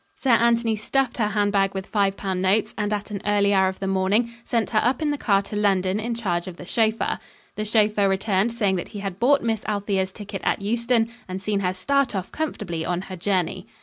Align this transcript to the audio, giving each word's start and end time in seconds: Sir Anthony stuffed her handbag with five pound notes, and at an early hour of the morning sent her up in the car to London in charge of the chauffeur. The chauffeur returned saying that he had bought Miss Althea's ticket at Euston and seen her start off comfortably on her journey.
Sir 0.15 0.31
Anthony 0.31 0.75
stuffed 0.75 1.17
her 1.17 1.27
handbag 1.27 1.75
with 1.75 1.85
five 1.85 2.17
pound 2.17 2.41
notes, 2.41 2.73
and 2.75 2.91
at 2.91 3.11
an 3.11 3.21
early 3.23 3.53
hour 3.53 3.67
of 3.67 3.77
the 3.79 3.85
morning 3.85 4.33
sent 4.43 4.71
her 4.71 4.81
up 4.83 4.99
in 4.99 5.11
the 5.11 5.15
car 5.19 5.43
to 5.43 5.55
London 5.55 5.99
in 5.99 6.15
charge 6.15 6.47
of 6.47 6.57
the 6.57 6.65
chauffeur. 6.65 7.19
The 7.55 7.65
chauffeur 7.65 8.09
returned 8.09 8.51
saying 8.51 8.77
that 8.77 8.87
he 8.97 9.01
had 9.01 9.19
bought 9.19 9.43
Miss 9.43 9.63
Althea's 9.65 10.11
ticket 10.11 10.41
at 10.43 10.59
Euston 10.59 11.11
and 11.27 11.39
seen 11.39 11.59
her 11.59 11.71
start 11.75 12.15
off 12.15 12.31
comfortably 12.31 12.83
on 12.83 13.01
her 13.03 13.15
journey. 13.15 13.67